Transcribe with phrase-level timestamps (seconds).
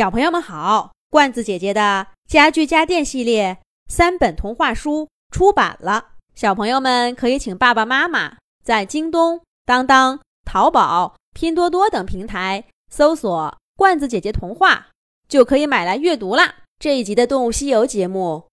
[0.00, 14.88] 小朋友们好，罐子姐姐的家具家电系列三本童话书出版了，小朋友们可以请爸爸妈妈在京东、当当、淘宝、拼多多等平台搜索“罐子姐姐童话”，
[15.28, 16.54] 就可以买来阅读啦。
[16.78, 18.48] 这一集的《动物西游》节目，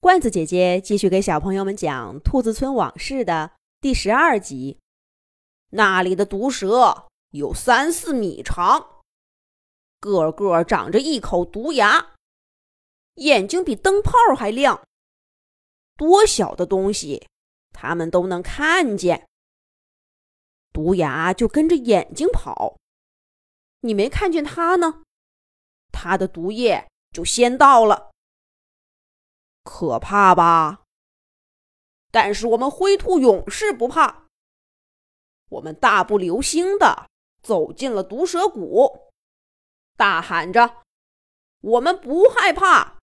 [0.00, 3.50] 罐子姐姐继续给小朋友们讲《兔子村往事》的
[3.82, 4.78] 第十二集。
[5.72, 8.86] 那里的毒蛇有三四米长，
[10.06, 12.14] 个个长着一口毒牙，
[13.14, 14.86] 眼睛比灯泡还亮。
[15.96, 17.26] 多小的东西，
[17.72, 19.28] 他们都能看见。
[20.72, 22.76] 毒牙就跟着眼睛跑，
[23.80, 25.02] 你没看见它呢，
[25.90, 26.88] 它的毒液。
[27.12, 28.10] 就先到了，
[29.64, 30.82] 可怕吧？
[32.10, 34.26] 但是我们灰兔勇士不怕，
[35.48, 37.08] 我们大步流星的
[37.42, 39.05] 走进了毒蛇谷，
[39.96, 40.82] 大喊着
[41.60, 42.98] ：“我们不害怕！”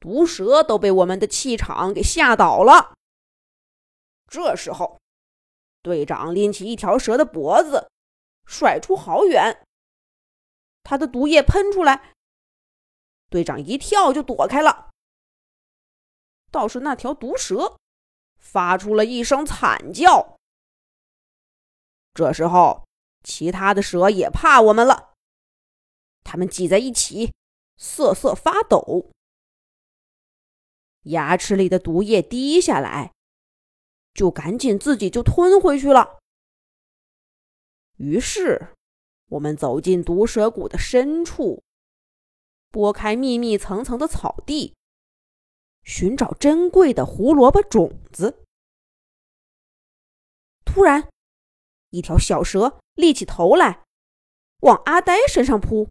[0.00, 2.94] 毒蛇都被我们的气场给吓倒了。
[4.28, 5.00] 这时候，
[5.80, 7.90] 队长拎起一条蛇的脖子，
[8.46, 9.64] 甩出好远，
[10.82, 12.12] 他的毒液喷出来。
[13.30, 14.90] 队长一跳就躲开了，
[16.50, 17.78] 倒是那条毒蛇
[18.38, 20.36] 发出了一声惨叫。
[22.12, 22.86] 这时候，
[23.24, 25.14] 其他的蛇也怕我们了，
[26.22, 27.32] 它们挤在一起，
[27.76, 29.10] 瑟瑟发抖，
[31.04, 33.12] 牙齿里的毒液滴下来，
[34.12, 36.18] 就赶紧自己就吞回去了。
[37.96, 38.74] 于是，
[39.30, 41.62] 我们走进毒蛇谷的深处。
[42.70, 44.74] 拨开密密层层的草地，
[45.84, 48.44] 寻找珍贵的胡萝卜种子。
[50.64, 51.08] 突然，
[51.90, 53.84] 一条小蛇立起头来，
[54.60, 55.88] 往阿呆身上扑。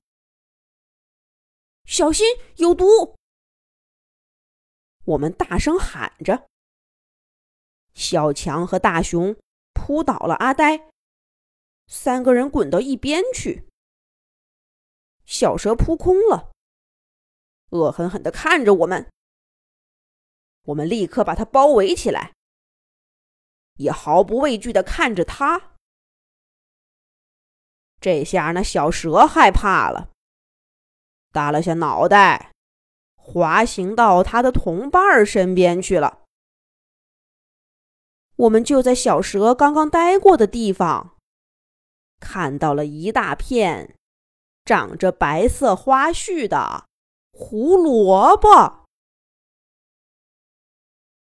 [1.86, 3.16] 小心，有毒！
[5.06, 6.48] 我们大声喊着。
[7.94, 9.36] 小强和大熊
[9.74, 10.90] 扑倒了阿呆，
[11.88, 13.68] 三个人滚到一边去。
[15.26, 16.52] 小蛇扑空了。
[17.72, 19.12] 恶狠狠地看着我们，
[20.64, 22.34] 我们立刻把它包围起来，
[23.78, 25.73] 也毫不畏惧地看着它。
[28.04, 30.10] 这下那小蛇害怕了，
[31.32, 32.52] 耷拉下脑袋，
[33.16, 36.24] 滑行到它的同伴身边去了。
[38.36, 41.16] 我们就在小蛇刚刚待过的地方，
[42.20, 43.96] 看到了一大片
[44.66, 46.84] 长着白色花絮的。
[47.32, 48.84] 胡萝卜，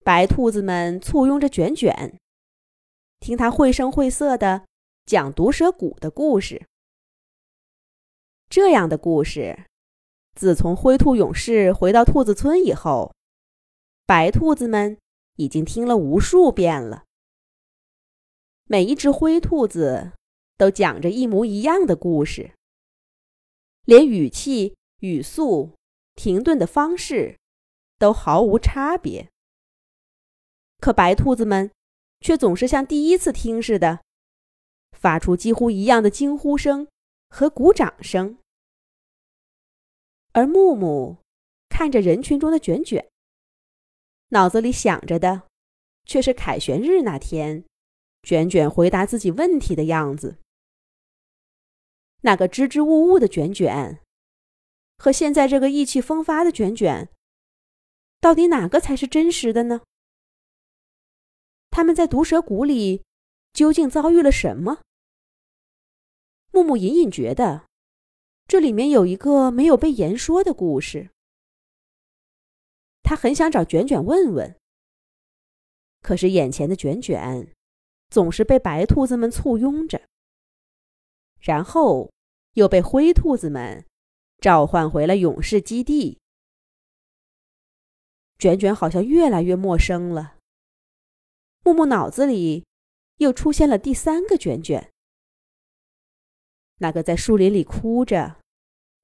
[0.03, 2.19] 白兔子们簇拥着卷卷，
[3.21, 4.67] 听他绘声绘色的
[5.07, 6.67] 讲毒蛇谷的故事。
[8.49, 9.67] 这样的故事，
[10.35, 13.15] 自从灰兔勇士回到兔子村以后，
[14.07, 14.99] 白兔子们
[15.37, 17.05] 已经听了无数遍了。
[18.65, 20.13] 每一只灰兔子
[20.57, 22.53] 都讲着一模一样的故事，
[23.85, 25.73] 连语气、语速。
[26.17, 27.37] 停顿的方式
[27.99, 29.29] 都毫无差别，
[30.79, 31.73] 可白兔子们
[32.21, 34.05] 却总是像第一次听似的，
[35.05, 36.89] 发出几乎一样的惊呼声
[37.29, 38.39] 和鼓掌声。
[40.33, 41.19] 而木木
[41.69, 43.07] 看着人群中的卷卷，
[44.29, 45.43] 脑子里想着的
[46.07, 47.67] 却是凯旋日那天
[48.23, 50.39] 卷卷回答自己问题的样子。
[52.23, 54.01] 那个支支吾吾的卷卷。
[54.97, 57.11] 和现在这个意气风发的卷卷，
[58.21, 59.83] 到底哪个才是真实的呢？
[61.69, 63.03] 他们在毒蛇谷里
[63.53, 64.81] 究竟遭遇了什么？
[66.55, 67.67] 木木隐隐觉得，
[68.47, 71.11] 这里面有一个没有被言说的故事。
[73.03, 74.57] 他很想找卷卷问问，
[76.01, 77.53] 可是眼前的卷卷
[78.09, 80.01] 总是被白兔子们簇拥着，
[81.41, 82.13] 然后
[82.53, 83.85] 又被灰兔子们。
[84.41, 86.21] 召唤回了勇士基地，
[88.39, 90.37] 卷卷好像越来越陌生了。
[91.65, 92.65] 木木脑子里
[93.17, 94.93] 又出现了第三个卷卷，
[96.79, 98.41] 那个在树林里哭着，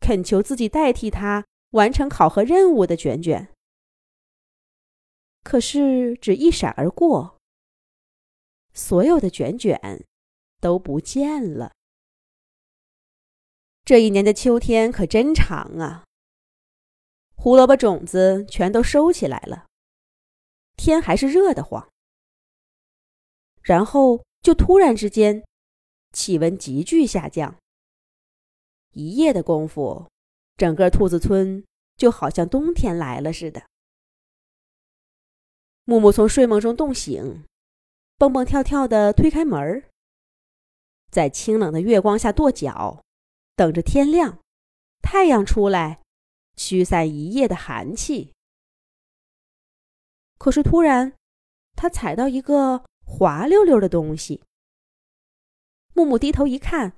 [0.01, 3.49] 恳求自己代替他完成考核任务的卷卷。
[5.43, 7.39] 可是只一闪而过，
[8.73, 10.05] 所有的卷卷
[10.61, 11.73] 都不见了。
[13.85, 16.05] 这一年的秋天可真长啊！
[17.35, 19.67] 胡萝卜种子全都收起来了，
[20.77, 21.89] 天还是热得慌。
[23.63, 25.43] 然后就突然之间，
[26.13, 27.57] 气温急剧下降，
[28.93, 30.11] 一夜的功夫，
[30.57, 31.65] 整个兔子村
[31.97, 33.63] 就好像冬天来了似的。
[35.85, 37.45] 木木从睡梦中冻醒，
[38.19, 39.85] 蹦蹦跳跳的推开门，
[41.11, 43.03] 在清冷的月光下跺脚，
[43.57, 44.39] 等着天亮，
[45.03, 46.03] 太阳出来，
[46.57, 48.33] 驱散一夜的寒气。
[50.39, 51.15] 可是突然，
[51.77, 54.43] 他踩到一个滑溜溜的东西。
[56.01, 56.97] 木木低头一看，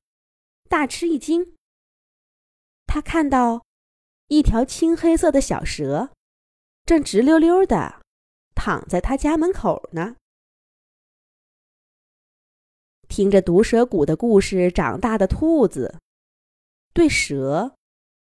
[0.69, 1.57] 大吃一惊。
[2.87, 3.65] 他看到
[4.29, 6.11] 一条青黑色的小蛇，
[6.85, 8.01] 正直溜溜的
[8.55, 10.15] 躺在他家门口呢。
[13.09, 15.99] 听着毒蛇谷的故事长大的兔子，
[16.95, 17.75] 对蛇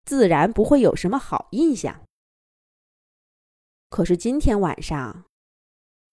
[0.04, 2.04] 自然不会有什么好印象。
[3.90, 5.24] 可是今天晚上，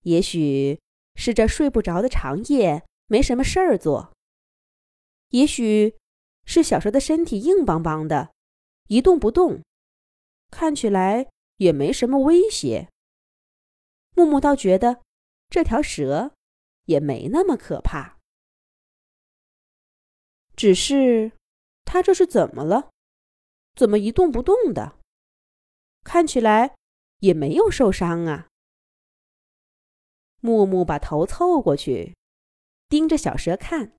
[0.01, 0.79] 也许
[1.13, 4.14] 是这睡不着的长夜没什么事儿做，
[5.29, 5.97] 也许
[6.45, 8.33] 是小蛇的身体硬邦邦的，
[8.87, 9.63] 一动不动，
[10.51, 12.89] 看起来也没什么威胁。
[14.15, 15.01] 木木倒觉得
[15.49, 16.33] 这条蛇
[16.85, 18.17] 也没那么可怕，
[20.55, 21.31] 只是
[21.83, 22.89] 它这是怎么了？
[23.75, 24.99] 怎么一动不动的？
[26.03, 26.75] 看起来……
[27.19, 28.49] 也没有受伤啊。
[30.41, 32.13] 木木把头凑过去，
[32.89, 33.93] 盯着小蛇看。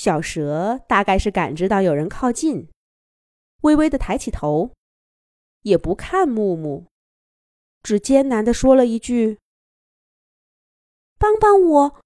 [0.00, 2.70] 小蛇大概是感知到有人靠近，
[3.60, 4.72] 微微的抬起头，
[5.60, 6.86] 也不看木木，
[7.82, 9.38] 只艰难的说了一句
[11.20, 12.00] ：“帮帮我，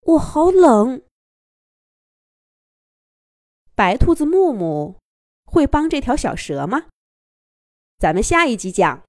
[0.00, 1.00] 我好冷。”
[3.76, 4.98] 白兔子木木
[5.44, 6.88] 会帮这条小蛇吗？
[8.00, 9.04] 咱们下一集讲。